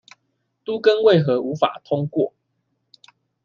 [0.65, 2.33] 都更為何無法通過